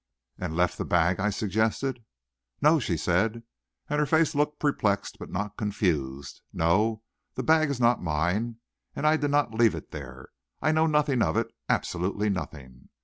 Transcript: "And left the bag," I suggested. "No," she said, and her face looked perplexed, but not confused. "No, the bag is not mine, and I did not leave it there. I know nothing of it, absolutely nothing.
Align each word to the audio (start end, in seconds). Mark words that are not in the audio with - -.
"And 0.39 0.55
left 0.55 0.79
the 0.79 0.83
bag," 0.83 1.19
I 1.19 1.29
suggested. 1.29 2.03
"No," 2.59 2.79
she 2.79 2.97
said, 2.97 3.43
and 3.87 3.99
her 3.99 4.07
face 4.07 4.33
looked 4.33 4.59
perplexed, 4.59 5.19
but 5.19 5.29
not 5.29 5.57
confused. 5.57 6.41
"No, 6.51 7.03
the 7.35 7.43
bag 7.43 7.69
is 7.69 7.79
not 7.79 8.01
mine, 8.01 8.55
and 8.95 9.05
I 9.05 9.15
did 9.15 9.29
not 9.29 9.53
leave 9.53 9.75
it 9.75 9.91
there. 9.91 10.29
I 10.59 10.71
know 10.71 10.87
nothing 10.87 11.21
of 11.21 11.37
it, 11.37 11.49
absolutely 11.69 12.31
nothing. 12.31 12.89